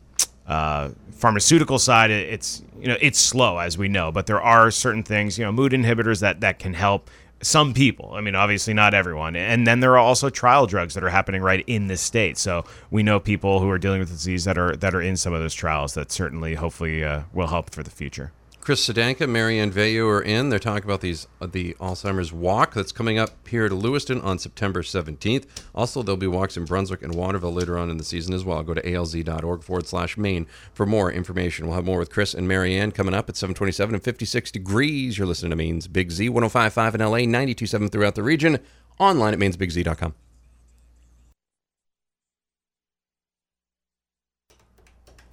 uh, 0.50 0.90
pharmaceutical 1.12 1.80
side, 1.80 2.12
it's 2.12 2.64
you 2.80 2.88
know 2.88 2.98
it's 3.00 3.20
slow 3.20 3.60
as 3.60 3.78
we 3.78 3.88
know, 3.88 4.12
but 4.12 4.26
there 4.26 4.42
are 4.42 4.72
certain 4.72 5.04
things, 5.04 5.38
you 5.38 5.46
know, 5.46 5.52
mood 5.52 5.72
inhibitors 5.72 6.20
that 6.20 6.42
that 6.42 6.60
can 6.60 6.74
help 6.74 7.10
some 7.42 7.74
people. 7.74 8.12
I 8.14 8.22
mean, 8.22 8.36
obviously 8.36 8.74
not 8.74 8.94
everyone. 8.94 9.36
And 9.36 9.66
then 9.66 9.80
there 9.80 9.94
are 9.94 10.00
also 10.00 10.30
trial 10.30 10.68
drugs 10.68 10.94
that 10.96 11.04
are 11.04 11.10
happening 11.10 11.42
right 11.42 11.64
in 11.68 11.88
this 11.88 12.02
state. 12.02 12.38
So 12.38 12.66
we 12.92 13.04
know 13.04 13.20
people 13.20 13.60
who 13.60 13.70
are 13.70 13.78
dealing 13.78 14.00
with 14.00 14.10
disease 14.10 14.44
that 14.44 14.58
are 14.58 14.76
that 14.76 14.94
are 14.94 15.02
in 15.02 15.16
some 15.16 15.34
of 15.34 15.40
those 15.40 15.54
trials 15.54 15.94
that 15.94 16.12
certainly, 16.12 16.56
hopefully, 16.56 17.04
uh, 17.04 17.24
will 17.34 17.48
help 17.48 17.70
for 17.70 17.84
the 17.84 17.92
future. 17.92 18.32
Chris 18.70 18.88
Sedenka, 18.88 19.28
Marianne 19.28 19.72
Veilleux 19.72 20.08
are 20.08 20.22
in. 20.22 20.50
They're 20.50 20.60
talking 20.60 20.84
about 20.84 21.02
these 21.02 21.26
uh, 21.42 21.48
the 21.48 21.74
Alzheimer's 21.80 22.32
Walk 22.32 22.76
that's 22.76 22.92
coming 22.92 23.18
up 23.18 23.48
here 23.48 23.68
to 23.68 23.74
Lewiston 23.74 24.22
on 24.22 24.38
September 24.38 24.84
17th. 24.84 25.48
Also, 25.74 26.04
there'll 26.04 26.18
be 26.18 26.28
walks 26.28 26.56
in 26.56 26.66
Brunswick 26.66 27.02
and 27.02 27.16
Waterville 27.16 27.52
later 27.52 27.80
on 27.80 27.90
in 27.90 27.98
the 27.98 28.04
season 28.04 28.32
as 28.32 28.46
well. 28.46 28.62
Go 28.62 28.76
to 28.76 28.82
alz.org 28.84 29.64
forward 29.64 29.88
slash 29.88 30.20
Maine 30.20 30.46
for 30.72 30.86
more 30.86 31.12
information. 31.12 31.66
We'll 31.66 31.78
have 31.78 31.86
more 31.86 31.98
with 31.98 32.12
Chris 32.12 32.36
and 32.36 32.48
Marianne 32.48 32.92
coming 32.92 33.16
up 33.16 33.28
at 33.28 33.36
727 33.38 33.96
and 33.96 34.04
56 34.04 34.52
degrees. 34.52 35.18
You're 35.18 35.26
listening 35.26 35.50
to 35.50 35.56
Maine's 35.56 35.88
Big 35.88 36.12
Z, 36.12 36.30
1055 36.30 36.94
in 36.94 37.02
LA, 37.02 37.18
927 37.22 37.90
throughout 37.90 38.14
the 38.14 38.22
region, 38.22 38.60
online 39.00 39.34
at 39.34 39.40
mainsbigz.com. 39.40 40.14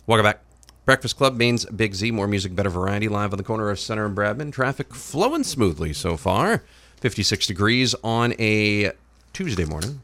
Welcome 0.06 0.24
back. 0.24 0.45
Breakfast 0.86 1.16
Club 1.16 1.36
Maine's 1.36 1.64
Big 1.64 1.96
Z, 1.96 2.12
more 2.12 2.28
music, 2.28 2.54
better 2.54 2.70
variety, 2.70 3.08
live 3.08 3.32
on 3.32 3.38
the 3.38 3.42
corner 3.42 3.70
of 3.70 3.80
Center 3.80 4.06
and 4.06 4.16
Bradman. 4.16 4.52
Traffic 4.52 4.94
flowing 4.94 5.42
smoothly 5.42 5.92
so 5.92 6.16
far. 6.16 6.62
56 7.00 7.44
degrees 7.48 7.96
on 8.04 8.34
a 8.38 8.92
Tuesday 9.32 9.64
morning. 9.64 10.02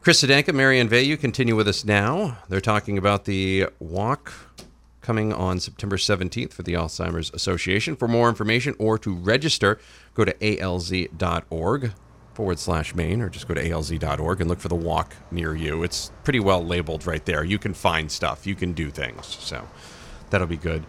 Chris 0.00 0.22
Sedenka, 0.22 0.54
Marianne 0.54 0.88
Veilleux 0.88 1.20
continue 1.20 1.54
with 1.54 1.68
us 1.68 1.84
now. 1.84 2.38
They're 2.48 2.62
talking 2.62 2.96
about 2.96 3.26
the 3.26 3.66
walk 3.78 4.32
coming 5.02 5.34
on 5.34 5.60
September 5.60 5.98
17th 5.98 6.54
for 6.54 6.62
the 6.62 6.72
Alzheimer's 6.72 7.30
Association. 7.34 7.94
For 7.94 8.08
more 8.08 8.30
information 8.30 8.74
or 8.78 8.96
to 9.00 9.14
register, 9.14 9.78
go 10.14 10.24
to 10.24 10.32
alz.org 10.32 11.92
forward 12.34 12.58
slash 12.58 12.94
Maine 12.94 13.20
or 13.20 13.28
just 13.28 13.46
go 13.46 13.54
to 13.54 13.62
alz.org 13.62 14.40
and 14.40 14.48
look 14.48 14.60
for 14.60 14.68
the 14.68 14.74
walk 14.74 15.14
near 15.30 15.54
you. 15.54 15.82
It's 15.82 16.10
pretty 16.24 16.40
well 16.40 16.64
labeled 16.64 17.06
right 17.06 17.24
there. 17.24 17.44
You 17.44 17.58
can 17.58 17.74
find 17.74 18.10
stuff, 18.10 18.46
you 18.46 18.54
can 18.54 18.72
do 18.72 18.90
things. 18.90 19.26
So 19.26 19.68
that'll 20.30 20.46
be 20.46 20.56
good. 20.56 20.84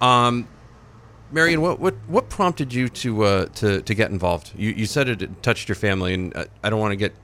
Um, 0.00 0.48
Marion, 1.30 1.60
what, 1.60 1.78
what 1.78 1.94
what 2.06 2.30
prompted 2.30 2.72
you 2.72 2.88
to 2.88 3.24
uh, 3.24 3.46
to 3.56 3.82
to 3.82 3.94
get 3.94 4.10
involved? 4.10 4.52
You 4.56 4.70
you 4.70 4.86
said 4.86 5.08
it 5.08 5.42
touched 5.42 5.68
your 5.68 5.76
family, 5.76 6.14
and 6.14 6.34
uh, 6.34 6.46
I 6.62 6.70
don't 6.70 6.80
want 6.80 6.92
to 6.92 6.96
get 6.96 7.14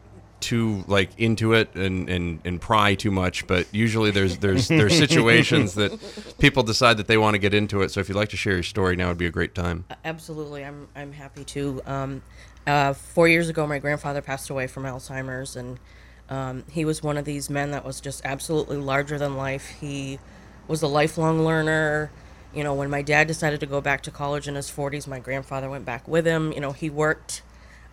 too 0.45 0.85
like 0.87 1.11
into 1.19 1.55
it 1.55 1.75
and, 1.75 2.09
and, 2.09 2.41
and 2.45 2.61
pry 2.61 2.95
too 2.95 3.11
much, 3.11 3.47
but 3.47 3.67
usually 3.73 4.11
there's 4.11 4.39
there's 4.39 4.69
there's 4.69 4.97
situations 4.97 5.75
that 5.75 5.91
people 6.39 6.63
decide 6.63 6.97
that 6.99 7.07
they 7.09 7.17
want 7.19 7.35
to 7.35 7.39
get 7.39 7.55
into 7.55 7.83
it. 7.83 7.91
So 7.91 8.01
if 8.01 8.09
you'd 8.09 8.17
like 8.17 8.29
to 8.31 8.37
share 8.37 8.53
your 8.55 8.63
story, 8.63 8.95
now 8.97 9.09
would 9.09 9.19
be 9.19 9.27
a 9.27 9.31
great 9.31 9.55
time. 9.55 9.85
Absolutely, 10.05 10.65
I'm 10.65 10.89
I'm 10.95 11.13
happy 11.13 11.45
to. 11.45 11.81
Um, 11.87 12.23
uh, 12.67 12.93
four 12.95 13.29
years 13.29 13.49
ago, 13.49 13.67
my 13.67 13.79
grandfather 13.79 14.23
passed 14.23 14.49
away 14.51 14.67
from 14.67 14.85
Alzheimer's, 14.85 15.57
and 15.57 15.79
Um, 16.31 16.65
he 16.71 16.85
was 16.87 17.03
one 17.03 17.19
of 17.19 17.27
these 17.27 17.51
men 17.51 17.71
that 17.73 17.85
was 17.85 18.01
just 18.01 18.23
absolutely 18.25 18.79
larger 18.79 19.19
than 19.19 19.37
life. 19.37 19.67
He 19.81 20.19
was 20.67 20.81
a 20.83 20.87
lifelong 20.89 21.45
learner. 21.45 22.11
You 22.55 22.65
know, 22.65 22.73
when 22.73 22.89
my 22.89 23.03
dad 23.03 23.27
decided 23.27 23.61
to 23.61 23.67
go 23.67 23.81
back 23.83 24.01
to 24.05 24.11
college 24.11 24.49
in 24.49 24.55
his 24.55 24.71
40s, 24.71 25.07
my 25.07 25.19
grandfather 25.19 25.69
went 25.69 25.85
back 25.85 26.09
with 26.09 26.25
him. 26.25 26.51
You 26.53 26.61
know, 26.61 26.73
he 26.73 26.89
worked, 26.89 27.43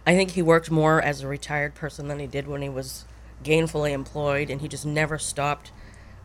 I 0.05 0.15
think 0.15 0.31
he 0.31 0.41
worked 0.41 0.71
more 0.71 1.01
as 1.01 1.21
a 1.21 1.27
retired 1.27 1.75
person 1.75 2.07
than 2.07 2.19
he 2.19 2.27
did 2.27 2.47
when 2.47 2.61
he 2.61 2.69
was 2.69 3.05
gainfully 3.43 3.91
employed, 3.91 4.49
and 4.49 4.61
he 4.61 4.67
just 4.67 4.85
never 4.85 5.17
stopped 5.17 5.71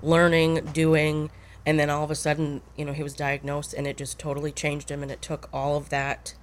learning, 0.03 0.67
doing. 0.73 1.31
And 1.65 1.79
then 1.79 1.91
all 1.91 2.05
of 2.05 2.11
a 2.11 2.15
sudden, 2.15 2.63
you 2.77 2.85
know, 2.85 2.93
he 2.93 3.03
was 3.03 3.15
diagnosed, 3.15 3.75
and 3.75 3.87
it 3.87 3.97
just 3.97 4.19
totally 4.19 4.53
changed 4.53 4.91
him, 4.91 5.03
and 5.03 5.11
it 5.11 5.21
took 5.21 5.49
all 5.53 5.77
of 5.77 5.89
that 5.91 6.35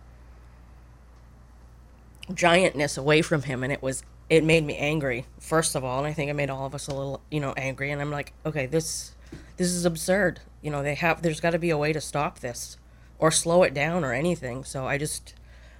giantness 2.32 2.98
away 2.98 3.22
from 3.22 3.44
him, 3.44 3.64
and 3.64 3.72
it 3.72 3.82
was 3.82 4.04
it 4.30 4.44
made 4.44 4.66
me 4.66 4.78
angry 4.78 5.26
first 5.40 5.76
of 5.76 5.84
all, 5.84 6.00
and 6.00 6.08
I 6.08 6.14
think 6.14 6.30
it 6.30 6.34
made 6.34 6.50
all 6.50 6.66
of 6.66 6.74
us 6.74 6.88
a 6.88 6.96
little, 6.96 7.22
you 7.30 7.40
know, 7.40 7.54
angry. 7.58 7.92
And 7.92 8.02
I'm 8.02 8.12
like, 8.12 8.34
okay, 8.46 8.66
this 8.66 9.16
this 9.58 9.68
is 9.68 9.86
absurd. 9.86 10.40
You 10.62 10.72
know, 10.72 10.84
they 10.84 10.96
have 10.96 11.22
there's 11.22 11.40
got 11.40 11.52
to 11.52 11.60
be 11.60 11.70
a 11.70 11.78
way 11.78 11.94
to 11.94 12.02
stop 12.02 12.40
this 12.40 12.78
or 13.20 13.32
slow 13.32 13.64
it 13.64 13.74
down 13.74 14.04
or 14.04 14.14
anything. 14.14 14.64
So 14.64 14.88
I 14.88 14.98
just 14.98 15.36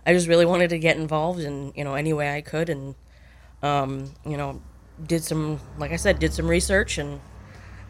I 0.06 0.14
just 0.14 0.28
really 0.28 0.46
wanted 0.46 0.70
to 0.72 0.80
get 0.80 0.98
involved 0.98 1.40
in 1.40 1.72
you 1.76 1.84
know 1.84 1.96
any 1.96 2.14
way 2.14 2.36
I 2.36 2.42
could, 2.42 2.70
and 2.70 2.96
um, 3.62 4.12
you 4.26 4.38
know, 4.38 4.62
did 5.06 5.24
some 5.24 5.60
like 5.78 5.92
I 5.92 5.96
said, 5.98 6.20
did 6.20 6.34
some 6.34 6.48
research 6.48 6.98
and 6.98 7.20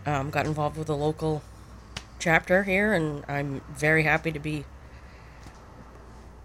um, 0.06 0.30
got 0.30 0.46
involved 0.46 0.78
with 0.78 0.90
a 0.90 0.96
local 0.96 1.42
chapter 2.20 2.64
here, 2.64 2.94
and 2.94 3.24
I'm 3.28 3.62
very 3.76 4.04
happy 4.04 4.32
to 4.32 4.40
be 4.40 4.66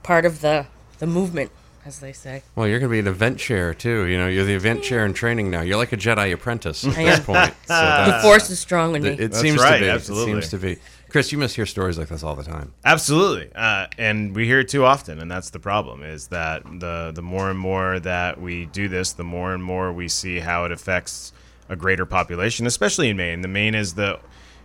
part 0.03 0.25
of 0.25 0.41
the 0.41 0.67
the 0.99 1.07
movement, 1.07 1.51
as 1.85 2.01
they 2.01 2.13
say. 2.13 2.43
Well, 2.57 2.67
you're 2.67 2.79
going 2.81 2.91
to 2.91 2.95
be 2.95 2.99
an 2.99 3.07
event 3.07 3.39
chair 3.39 3.73
too. 3.75 4.05
You 4.07 4.19
know, 4.19 4.27
you're 4.27 4.45
the 4.45 4.55
event 4.55 4.83
chair 4.83 5.05
in 5.05 5.13
training 5.13 5.51
now. 5.51 5.61
You're 5.61 5.77
like 5.77 5.93
a 5.93 5.97
Jedi 5.97 6.33
apprentice 6.33 6.85
at 6.85 6.97
I 6.97 7.05
this 7.05 7.19
am. 7.19 7.25
point. 7.25 7.55
So 7.67 7.75
The 8.07 8.19
force 8.23 8.51
is 8.51 8.59
strong 8.59 8.97
in 8.97 9.03
me. 9.03 9.09
it 9.11 9.17
That's 9.19 9.41
seems 9.41 9.59
right, 9.61 9.79
to 9.79 9.85
be. 9.85 9.91
absolutely. 9.91 10.33
It 10.33 10.35
seems 10.35 10.49
to 10.51 10.59
be. 10.59 10.79
Chris, 11.09 11.33
you 11.33 11.39
must 11.39 11.57
hear 11.57 11.65
stories 11.65 11.99
like 11.99 12.09
this 12.09 12.23
all 12.23 12.35
the 12.35 12.43
time. 12.45 12.75
Absolutely, 12.85 13.51
uh, 13.55 13.87
and 13.97 14.37
we 14.37 14.45
hear 14.47 14.61
it 14.61 14.69
too 14.69 14.85
often, 14.85 15.19
and 15.19 15.31
that's 15.31 15.51
the 15.51 15.59
problem. 15.59 16.03
Is 16.03 16.29
that 16.29 16.63
the 16.65 17.13
the 17.15 17.23
more 17.23 17.49
and 17.51 17.59
more 17.59 17.99
that 18.01 18.41
we 18.41 18.67
do 18.67 18.89
this, 18.89 19.13
the 19.13 19.25
more 19.25 19.55
and 19.55 19.65
more 19.65 19.93
we 19.93 20.09
see 20.09 20.39
how 20.39 20.65
it 20.65 20.73
affects 20.73 21.33
a 21.69 21.77
greater 21.77 22.05
population, 22.05 22.67
especially 22.67 23.09
in 23.09 23.17
Maine. 23.17 23.41
The 23.41 23.49
Maine 23.49 23.75
is 23.75 23.95
the 23.95 24.21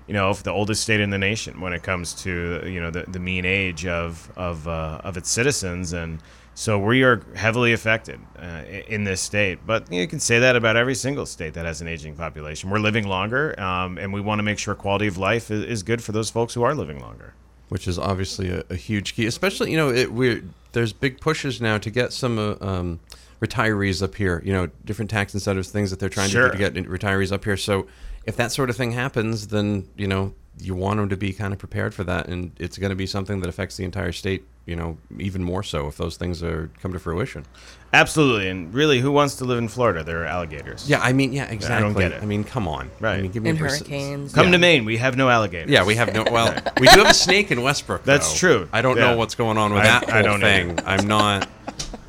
you 0.07 0.13
know 0.13 0.33
the 0.33 0.51
oldest 0.51 0.81
state 0.81 0.99
in 0.99 1.11
the 1.11 1.17
nation 1.17 1.61
when 1.61 1.71
it 1.71 1.81
comes 1.83 2.13
to 2.23 2.61
you 2.65 2.81
know 2.81 2.91
the, 2.91 3.03
the 3.07 3.19
mean 3.19 3.45
age 3.45 3.85
of 3.85 4.29
of 4.35 4.67
uh, 4.67 4.99
of 5.03 5.15
its 5.15 5.29
citizens, 5.29 5.93
and 5.93 6.19
so 6.55 6.77
we 6.79 7.03
are 7.03 7.21
heavily 7.35 7.73
affected 7.73 8.19
uh, 8.37 8.63
in 8.87 9.03
this 9.03 9.21
state. 9.21 9.59
But 9.65 9.91
you 9.91 10.07
can 10.07 10.19
say 10.19 10.39
that 10.39 10.55
about 10.55 10.75
every 10.75 10.95
single 10.95 11.25
state 11.25 11.53
that 11.55 11.65
has 11.65 11.81
an 11.81 11.87
aging 11.87 12.15
population. 12.15 12.69
We're 12.69 12.79
living 12.79 13.07
longer, 13.07 13.59
um, 13.59 13.97
and 13.97 14.13
we 14.13 14.21
want 14.21 14.39
to 14.39 14.43
make 14.43 14.59
sure 14.59 14.75
quality 14.75 15.07
of 15.07 15.17
life 15.17 15.49
is, 15.51 15.63
is 15.65 15.83
good 15.83 16.03
for 16.03 16.11
those 16.11 16.29
folks 16.29 16.53
who 16.53 16.63
are 16.63 16.75
living 16.75 16.99
longer. 16.99 17.33
which 17.69 17.87
is 17.87 17.97
obviously 17.97 18.49
a, 18.51 18.63
a 18.69 18.75
huge 18.75 19.15
key. 19.15 19.25
Especially, 19.25 19.71
you 19.71 19.77
know, 19.77 19.89
it, 19.89 20.11
we're 20.13 20.43
there's 20.73 20.93
big 20.93 21.19
pushes 21.19 21.59
now 21.61 21.77
to 21.79 21.89
get 21.89 22.13
some 22.13 22.37
uh, 22.37 22.55
um, 22.61 22.99
retirees 23.41 24.01
up 24.03 24.15
here. 24.15 24.41
You 24.45 24.53
know, 24.53 24.69
different 24.85 25.09
tax 25.11 25.33
incentives, 25.33 25.69
things 25.71 25.89
that 25.91 25.99
they're 25.99 26.09
trying 26.09 26.29
Sure. 26.29 26.49
to 26.51 26.57
do 26.57 26.63
to 26.63 26.71
get 26.71 26.87
retirees 26.89 27.31
up 27.31 27.43
here. 27.45 27.57
So, 27.57 27.87
if 28.25 28.35
that 28.37 28.51
sort 28.51 28.69
of 28.69 28.75
thing 28.77 28.91
happens, 28.93 29.47
then 29.47 29.87
you 29.97 30.07
know 30.07 30.33
you 30.59 30.75
want 30.75 30.97
them 30.97 31.09
to 31.09 31.17
be 31.17 31.33
kind 31.33 31.51
of 31.53 31.59
prepared 31.59 31.93
for 31.93 32.03
that, 32.03 32.27
and 32.27 32.51
it's 32.59 32.77
going 32.77 32.89
to 32.91 32.95
be 32.95 33.05
something 33.07 33.39
that 33.41 33.49
affects 33.49 33.77
the 33.77 33.83
entire 33.83 34.11
state. 34.11 34.43
You 34.65 34.77
know, 34.77 34.97
even 35.19 35.43
more 35.43 35.61
so 35.61 35.87
if 35.87 35.97
those 35.97 36.15
things 36.15 36.41
are 36.41 36.71
come 36.81 36.93
to 36.93 36.99
fruition. 36.99 37.45
Absolutely, 37.91 38.47
and 38.49 38.73
really, 38.73 39.01
who 39.01 39.11
wants 39.11 39.35
to 39.35 39.45
live 39.45 39.57
in 39.57 39.67
Florida? 39.67 40.03
There 40.05 40.21
are 40.23 40.25
alligators. 40.25 40.89
Yeah, 40.89 41.01
I 41.01 41.11
mean, 41.11 41.33
yeah, 41.33 41.45
exactly. 41.51 41.75
I 41.75 41.79
don't 41.81 41.93
get 41.99 42.13
it. 42.13 42.23
I 42.23 42.25
mean, 42.25 42.45
come 42.45 42.65
on. 42.67 42.89
Right. 43.01 43.17
I 43.17 43.21
mean, 43.21 43.31
give 43.31 43.43
me 43.43 43.49
and 43.49 43.59
a 43.59 43.61
pers- 43.61 43.79
hurricanes. 43.79 44.33
Come 44.33 44.45
Yeah. 44.47 44.51
to 44.53 44.57
Maine. 44.59 44.85
We 44.85 44.95
have 44.97 45.17
no 45.17 45.29
alligators. 45.29 45.69
Yeah, 45.69 45.83
we 45.83 45.95
have 45.95 46.13
no. 46.13 46.23
Well, 46.31 46.53
we 46.79 46.87
do 46.87 46.99
have 46.99 47.09
a 47.09 47.13
snake 47.13 47.51
in 47.51 47.61
Westbrook. 47.61 48.03
That's 48.05 48.31
though. 48.31 48.37
true. 48.37 48.69
I 48.71 48.81
don't 48.81 48.95
Yeah. 48.95 49.11
know 49.11 49.17
what's 49.17 49.35
going 49.35 49.57
on 49.57 49.73
with 49.73 49.81
I- 49.81 49.85
that 49.85 50.09
I 50.09 50.13
whole 50.13 50.23
don't 50.23 50.39
thing. 50.39 50.71
either. 50.79 50.83
I'm 50.87 51.07
not. 51.07 51.49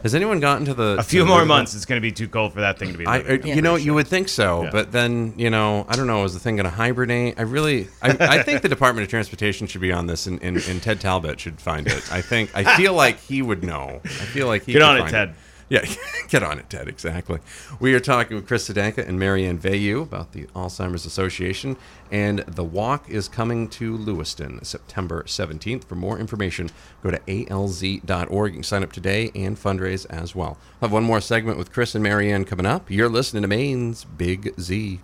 Has 0.03 0.15
anyone 0.15 0.39
gotten 0.39 0.67
to 0.67 0.75
the 0.75 0.97
A 0.99 1.03
few 1.03 1.21
to 1.21 1.27
more 1.27 1.41
the- 1.41 1.47
months, 1.47 1.75
it's 1.75 1.87
going 1.87 1.97
to 1.99 2.03
be 2.03 2.13
too 2.13 2.29
cold 2.29 2.53
for 2.53 2.61
that 2.61 2.79
thing 2.79 2.93
to 2.93 2.99
be. 2.99 3.07
I, 3.07 3.19
living. 3.19 3.51
uh, 3.53 3.55
you 3.55 3.63
know, 3.63 3.77
you 3.77 3.95
would 3.95 4.07
think 4.07 4.29
so, 4.29 4.65
Yeah. 4.65 4.71
but 4.71 4.93
then 4.93 5.33
you 5.39 5.49
know, 5.49 5.87
I 5.89 5.97
don't 5.97 6.07
know. 6.07 6.25
Is 6.25 6.35
the 6.35 6.41
thing 6.41 6.57
going 6.57 6.65
to 6.65 6.71
hibernate? 6.71 7.39
I 7.39 7.43
really, 7.43 7.89
I, 8.03 8.11
I 8.21 8.43
think 8.43 8.61
the 8.61 8.69
Department 8.69 9.05
of 9.05 9.09
Transportation 9.11 9.67
should 9.67 9.81
be 9.81 9.93
on 9.93 10.07
this, 10.07 10.27
and, 10.27 10.43
and, 10.43 10.59
and 10.69 10.83
Ted 10.83 11.01
Talbot 11.01 11.41
should 11.41 11.59
find 11.59 11.87
it. 11.87 12.13
I 12.13 12.21
think, 12.21 12.51
I 12.55 12.77
feel 12.77 12.93
like 12.93 13.19
he 13.19 13.41
would 13.41 13.65
know. 13.65 14.01
I 14.05 14.09
feel 14.09 14.47
like 14.47 14.65
he 14.65 14.73
Get 14.75 14.81
could 14.81 14.89
on 14.89 14.97
it, 14.97 15.01
find 15.01 15.11
Ted. 15.13 15.35
Yeah, 15.69 15.85
get 16.29 16.43
on 16.43 16.59
it, 16.59 16.69
Ted. 16.69 16.89
Exactly. 16.89 17.39
We 17.81 17.95
are 17.95 18.01
talking 18.01 18.37
with 18.37 18.47
Chris 18.47 18.69
Sedenka 18.69 19.07
and 19.07 19.19
Marianne 19.19 19.59
Veilleux 19.59 20.03
about 20.03 20.33
the 20.33 20.45
Alzheimer's 20.55 21.07
Association, 21.07 21.77
and 22.11 22.41
the 22.41 22.65
walk 22.65 23.09
is 23.09 23.29
coming 23.29 23.69
to 23.71 23.97
Lewiston 23.97 24.63
September 24.65 25.23
17th. 25.25 25.85
For 25.85 25.95
more 25.95 26.19
information, 26.19 26.71
go 27.03 27.11
to 27.11 27.19
alz.org. 27.21 28.53
You 28.53 28.57
can 28.57 28.63
sign 28.63 28.83
up 28.83 28.93
today 28.93 29.31
and 29.35 29.57
fundraise 29.57 30.07
as 30.11 30.35
well. 30.35 30.59
I'll 30.83 30.89
have 30.89 30.93
one 30.93 31.05
more 31.05 31.21
segment 31.21 31.59
with 31.59 31.73
Chris 31.73 31.95
and 31.95 32.03
Marianne 32.03 32.45
coming 32.45 32.67
up. 32.67 32.91
You're 32.91 33.09
listening 33.09 33.43
to 33.43 33.49
Maine's 33.49 34.05
Big 34.05 34.53
Z. 34.61 35.01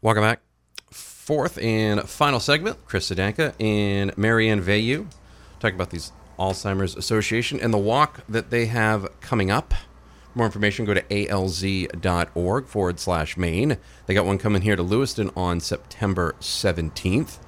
Welcome 0.00 0.22
back. 0.22 0.45
Fourth 1.26 1.58
and 1.58 2.08
final 2.08 2.38
segment, 2.38 2.78
Chris 2.86 3.10
Sedenka 3.10 3.52
and 3.58 4.16
Marianne 4.16 4.62
Veilleux 4.62 5.08
talking 5.58 5.74
about 5.74 5.90
these 5.90 6.12
Alzheimer's 6.38 6.94
Association 6.94 7.58
and 7.58 7.74
the 7.74 7.78
walk 7.78 8.20
that 8.28 8.50
they 8.50 8.66
have 8.66 9.08
coming 9.20 9.50
up. 9.50 9.74
For 10.32 10.38
more 10.38 10.46
information, 10.46 10.84
go 10.84 10.94
to 10.94 11.02
alz.org 11.02 12.68
forward 12.68 13.00
slash 13.00 13.36
Maine. 13.36 13.76
They 14.06 14.14
got 14.14 14.24
one 14.24 14.38
coming 14.38 14.62
here 14.62 14.76
to 14.76 14.84
Lewiston 14.84 15.32
on 15.34 15.58
September 15.58 16.36
17th. 16.40 17.38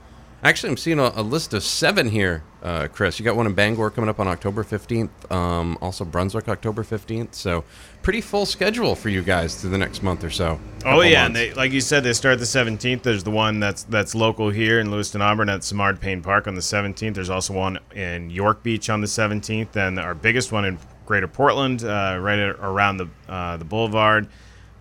Actually, 0.42 0.70
I'm 0.70 0.76
seeing 0.76 0.98
a, 0.98 1.12
a 1.14 1.22
list 1.22 1.54
of 1.54 1.62
seven 1.62 2.08
here, 2.08 2.42
uh, 2.62 2.88
Chris. 2.88 3.18
You 3.18 3.24
got 3.24 3.36
one 3.36 3.46
in 3.46 3.54
Bangor 3.54 3.90
coming 3.90 4.10
up 4.10 4.20
on 4.20 4.26
October 4.26 4.64
15th, 4.64 5.30
um, 5.30 5.78
also 5.80 6.04
Brunswick 6.04 6.48
October 6.48 6.82
15th. 6.82 7.34
So, 7.34 7.64
pretty 8.02 8.20
full 8.20 8.46
schedule 8.46 8.94
for 8.94 9.08
you 9.08 9.22
guys 9.22 9.60
through 9.60 9.70
the 9.70 9.78
next 9.78 10.02
month 10.02 10.24
or 10.24 10.30
so. 10.30 10.58
Oh 10.84 11.02
yeah, 11.02 11.26
and 11.26 11.36
they, 11.36 11.52
like 11.54 11.72
you 11.72 11.80
said, 11.80 12.04
they 12.04 12.12
start 12.12 12.38
the 12.38 12.44
17th. 12.44 13.02
There's 13.02 13.24
the 13.24 13.30
one 13.30 13.60
that's 13.60 13.84
that's 13.84 14.14
local 14.14 14.50
here 14.50 14.80
in 14.80 14.90
Lewiston 14.90 15.22
Auburn 15.22 15.48
at 15.48 15.62
Simard 15.64 16.00
Payne 16.00 16.22
Park 16.22 16.46
on 16.46 16.54
the 16.54 16.60
17th. 16.60 17.14
There's 17.14 17.30
also 17.30 17.54
one 17.54 17.78
in 17.94 18.30
York 18.30 18.62
Beach 18.62 18.90
on 18.90 19.00
the 19.00 19.06
17th, 19.06 19.76
and 19.76 19.98
our 19.98 20.14
biggest 20.14 20.52
one 20.52 20.64
in 20.64 20.78
Greater 21.06 21.28
Portland, 21.28 21.84
uh, 21.84 22.18
right 22.20 22.38
around 22.38 22.98
the 22.98 23.08
uh, 23.28 23.56
the 23.56 23.64
Boulevard, 23.64 24.28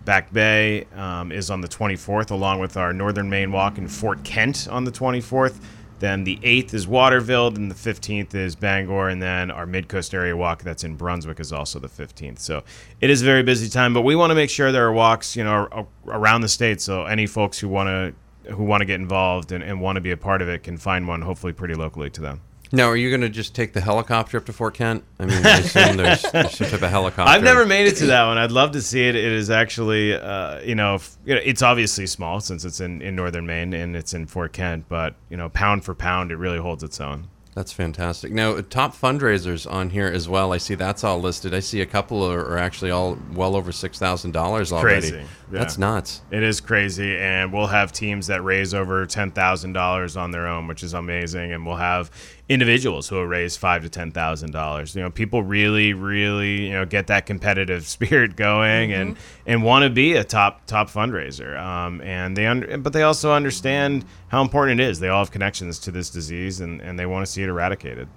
Back 0.04 0.34
Bay, 0.34 0.86
um, 0.96 1.32
is 1.32 1.50
on 1.50 1.62
the 1.62 1.68
24th, 1.68 2.32
along 2.32 2.60
with 2.60 2.76
our 2.76 2.92
Northern 2.92 3.30
Maine 3.30 3.52
Walk 3.52 3.78
in 3.78 3.88
Fort 3.88 4.24
Kent 4.24 4.68
on 4.70 4.84
the 4.84 4.92
24th. 4.92 5.60
Then 6.00 6.24
the 6.24 6.38
8th 6.38 6.74
is 6.74 6.88
Waterville, 6.88 7.48
and 7.48 7.72
the 7.72 7.75
15th 7.75 8.36
is 8.36 8.56
Bangor, 8.56 9.10
and 9.10 9.22
then 9.22 9.50
our 9.50 9.66
Mid 9.66 9.88
Coast 9.88 10.13
Area 10.13 10.36
Walk 10.36 10.63
that's 10.63 10.84
in 10.84 10.96
Brunswick 10.96 11.39
is 11.39 11.51
also 11.51 11.80
the 11.80 11.88
15th. 11.88 12.39
So 12.39 12.63
it 13.01 13.10
is 13.10 13.22
a 13.22 13.25
very 13.25 13.44
busy 13.44 13.70
time, 13.70 13.94
but 13.94 14.01
we 14.01 14.16
want 14.16 14.32
to 14.32 14.36
make 14.36 14.50
sure 14.50 14.72
there 14.72 14.88
are 14.88 14.94
walks, 14.94 15.36
you 15.36 15.44
know, 15.44 15.88
around 16.08 16.42
the 16.42 16.48
state. 16.48 16.82
So 16.82 17.06
any 17.06 17.25
folks 17.25 17.60
who 17.60 17.68
want 17.68 17.88
to 17.88 18.13
who 18.54 18.63
want 18.63 18.80
to 18.80 18.86
get 18.86 19.00
involved 19.00 19.51
and, 19.51 19.62
and 19.62 19.82
want 19.82 19.98
to 19.98 20.01
be 20.01 20.12
a 20.12 20.18
part 20.18 20.42
of 20.42 20.48
it 20.48 20.63
can 20.63 20.77
find 20.77 21.06
one, 21.06 21.22
hopefully 21.22 21.51
pretty 21.51 21.74
locally 21.74 22.10
to 22.10 22.22
them. 22.22 22.42
Now, 22.72 22.88
are 22.88 22.96
you 22.98 23.10
going 23.10 23.22
to 23.22 23.30
just 23.30 23.56
take 23.56 23.74
the 23.74 23.82
helicopter 23.82 24.38
up 24.38 24.46
to 24.46 24.54
Fort 24.54 24.74
Kent? 24.74 25.04
I 25.20 25.26
mean, 25.26 25.46
I 25.46 25.60
assume 25.60 25.98
there's, 25.98 26.22
there's 26.32 26.58
some 26.58 26.68
type 26.68 26.82
of 26.82 26.90
helicopter. 26.90 27.32
I've 27.32 27.44
never 27.44 27.66
made 27.66 27.88
it 27.88 27.96
to 27.98 28.08
that 28.08 28.26
one. 28.26 28.38
I'd 28.38 28.52
love 28.52 28.72
to 28.72 28.82
see 28.82 29.08
it. 29.08 29.16
It 29.16 29.32
is 29.32 29.50
actually, 29.50 30.14
uh, 30.14 30.60
you 30.62 30.76
know, 30.76 30.96
f- 30.96 31.18
you 31.26 31.36
know, 31.36 31.42
it's 31.44 31.62
obviously 31.62 32.08
small 32.08 32.40
since 32.40 32.66
it's 32.66 32.80
in, 32.80 33.02
in 33.02 33.16
northern 33.16 33.46
Maine 33.46 33.74
and 33.74 33.96
it's 33.96 34.14
in 34.14 34.26
Fort 34.28 34.54
Kent, 34.54 34.86
but 34.90 35.16
you 35.30 35.38
know, 35.38 35.50
pound 35.50 35.86
for 35.86 35.96
pound, 35.96 36.32
it 36.32 36.36
really 36.38 36.60
holds 36.60 36.84
its 36.84 37.00
own. 37.00 37.30
That's 37.58 37.74
fantastic. 37.74 38.32
Now, 38.32 38.52
uh, 38.52 38.62
top 38.70 38.96
fundraisers 38.96 39.66
on 39.72 39.90
here 39.90 40.06
as 40.06 40.30
well. 40.30 40.54
I 40.54 40.60
see 40.60 40.76
that's 40.76 41.04
all 41.04 41.20
listed. 41.20 41.56
I 41.56 41.60
see 41.60 41.82
a 41.82 41.88
couple 41.88 42.22
are, 42.24 42.40
are 42.40 42.60
actually 42.60 42.92
all 42.92 43.18
well 43.34 43.56
over 43.56 43.72
six 43.72 43.98
thousand 43.98 44.30
dollars 44.30 44.72
already. 44.72 45.10
crazy. 45.10 45.26
Yeah. 45.52 45.60
That's 45.60 45.80
nuts. 45.80 46.22
It 46.30 46.44
is 46.44 46.62
crazy, 46.62 47.18
and 47.18 47.52
we'll 47.52 47.66
have 47.66 47.92
teams 47.92 48.28
that 48.28 48.44
raise 48.44 48.76
over 48.76 49.08
ten 49.08 49.32
thousand 49.32 49.74
dollars 49.74 50.16
on 50.16 50.30
their 50.30 50.46
own, 50.46 50.68
which 50.68 50.84
is 50.84 50.94
amazing. 50.94 51.52
And 51.52 51.66
we'll 51.66 51.78
have 51.78 52.12
individuals 52.50 53.10
who 53.10 53.16
will 53.16 53.27
raise 53.27 53.58
five 53.58 53.84
to 53.84 53.89
ten 53.89 54.12
thousand 54.12 54.51
dollars. 54.51 54.96
You 54.96 55.01
know, 55.01 55.10
people 55.10 55.44
really, 55.44 55.94
really, 55.94 56.68
you 56.68 56.74
know, 56.74 56.86
get 56.86 57.08
that 57.08 57.25
competitive 57.25 57.86
spirit 57.88 58.36
going 58.36 58.94
and 58.94 59.18
and 59.46 59.63
want 59.63 59.84
to 59.84 59.89
be 59.89 60.13
a 60.13 60.24
top 60.24 60.66
top 60.66 60.89
fundraiser. 60.89 61.60
Um, 61.60 62.01
and 62.01 62.36
they 62.36 62.46
under, 62.46 62.77
but 62.77 62.94
they 62.94 63.04
also 63.04 63.32
understand 63.34 64.06
how 64.30 64.42
important 64.42 64.80
it 64.80 64.84
is. 64.84 65.00
They 65.00 65.10
all 65.10 65.20
have 65.20 65.32
connections 65.32 65.80
to 65.80 65.92
this 65.92 66.10
disease, 66.10 66.62
and 66.62 66.82
and 66.82 66.98
they 66.98 67.06
want 67.06 67.25
to 67.25 67.32
see 67.32 67.44
it 67.44 67.50
eradicated. 67.50 68.08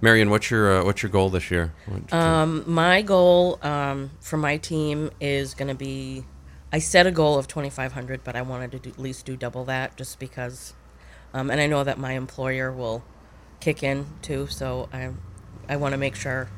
Marion, 0.00 0.30
what's 0.30 0.50
your 0.50 0.80
uh, 0.80 0.84
what's 0.84 1.02
your 1.02 1.10
goal 1.10 1.30
this 1.30 1.50
year? 1.50 1.72
Um, 2.12 2.64
my 2.66 3.02
goal 3.02 3.58
um, 3.62 4.10
for 4.20 4.36
my 4.36 4.58
team 4.58 5.10
is 5.20 5.54
going 5.54 5.68
to 5.68 5.74
be 5.74 6.24
I 6.72 6.78
set 6.80 7.06
a 7.06 7.10
goal 7.10 7.38
of 7.38 7.48
2500 7.48 8.22
but 8.22 8.36
I 8.36 8.42
wanted 8.42 8.72
to 8.72 8.78
do, 8.78 8.90
at 8.90 8.98
least 8.98 9.24
do 9.24 9.36
double 9.36 9.64
that 9.64 9.96
just 9.96 10.18
because 10.18 10.74
um, 11.32 11.50
and 11.50 11.60
I 11.60 11.66
know 11.66 11.82
that 11.84 11.98
my 11.98 12.12
employer 12.12 12.70
will 12.70 13.02
kick 13.60 13.82
in 13.82 14.06
too. 14.22 14.46
So 14.48 14.88
I 14.92 15.10
I 15.68 15.76
want 15.76 15.92
to 15.92 15.98
make 15.98 16.14
sure 16.14 16.48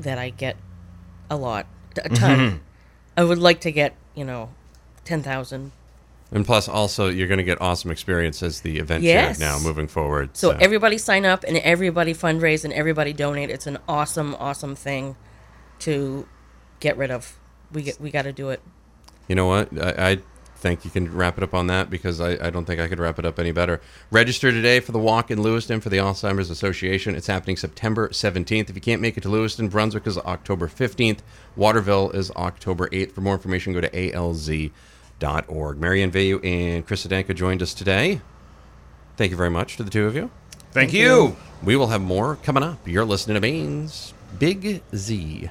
that 0.00 0.18
I 0.18 0.30
get 0.30 0.56
a 1.28 1.36
lot, 1.36 1.66
a 2.02 2.08
ton. 2.08 2.38
Mm-hmm. 2.38 2.56
I 3.16 3.24
would 3.24 3.38
like 3.38 3.60
to 3.62 3.72
get 3.72 3.94
you 4.14 4.24
know 4.24 4.50
ten 5.04 5.22
thousand. 5.22 5.72
And 6.32 6.46
plus, 6.46 6.68
also, 6.68 7.08
you're 7.08 7.26
going 7.26 7.38
to 7.38 7.44
get 7.44 7.60
awesome 7.60 7.90
experience 7.90 8.40
as 8.40 8.60
the 8.60 8.78
event 8.78 9.02
Yes. 9.02 9.40
now 9.40 9.58
moving 9.58 9.88
forward. 9.88 10.36
So 10.36 10.50
everybody 10.50 10.96
sign 10.96 11.24
up 11.24 11.42
and 11.42 11.56
everybody 11.56 12.14
fundraise 12.14 12.64
and 12.64 12.72
everybody 12.72 13.12
donate. 13.12 13.50
It's 13.50 13.66
an 13.66 13.78
awesome, 13.88 14.36
awesome 14.36 14.76
thing 14.76 15.16
to 15.80 16.28
get 16.78 16.96
rid 16.96 17.10
of. 17.10 17.36
We 17.72 17.82
get, 17.82 18.00
we 18.00 18.12
got 18.12 18.22
to 18.22 18.32
do 18.32 18.50
it. 18.50 18.60
You 19.26 19.34
know 19.34 19.46
what? 19.46 19.76
I, 19.76 20.10
I 20.10 20.18
think 20.60 20.84
you 20.84 20.90
can 20.90 21.12
wrap 21.12 21.38
it 21.38 21.44
up 21.44 21.54
on 21.54 21.66
that 21.68 21.90
because 21.90 22.20
I, 22.20 22.46
I 22.46 22.50
don't 22.50 22.64
think 22.64 22.80
I 22.80 22.86
could 22.86 23.00
wrap 23.00 23.18
it 23.18 23.24
up 23.24 23.38
any 23.38 23.50
better. 23.50 23.80
Register 24.10 24.52
today 24.52 24.80
for 24.80 24.92
the 24.92 24.98
walk 24.98 25.30
in 25.30 25.42
Lewiston 25.42 25.80
for 25.80 25.88
the 25.88 25.96
Alzheimer's 25.96 26.50
Association. 26.50 27.14
It's 27.14 27.26
happening 27.26 27.56
September 27.56 28.08
17th. 28.10 28.68
If 28.68 28.74
you 28.74 28.80
can't 28.80 29.00
make 29.00 29.16
it 29.16 29.22
to 29.22 29.28
Lewiston, 29.28 29.68
Brunswick 29.68 30.06
is 30.06 30.18
October 30.18 30.68
15th. 30.68 31.20
Waterville 31.56 32.10
is 32.10 32.30
October 32.32 32.88
8th. 32.88 33.12
For 33.12 33.22
more 33.22 33.34
information, 33.34 33.72
go 33.72 33.80
to 33.80 33.90
alz.org. 33.90 35.78
Marianne 35.78 36.12
Veilleux 36.12 36.44
and 36.44 36.86
Chris 36.86 37.06
Sedenka 37.06 37.34
joined 37.34 37.62
us 37.62 37.74
today. 37.74 38.20
Thank 39.16 39.30
you 39.30 39.36
very 39.36 39.50
much 39.50 39.76
to 39.78 39.82
the 39.82 39.90
two 39.90 40.06
of 40.06 40.14
you. 40.14 40.30
Thank, 40.72 40.92
you. 40.92 41.36
We 41.64 41.74
will 41.76 41.88
have 41.88 42.00
more 42.00 42.36
coming 42.36 42.62
up. 42.62 42.86
You're 42.86 43.04
listening 43.04 43.34
to 43.34 43.40
Maine's 43.40 44.14
Big 44.38 44.82
Z. 44.94 45.50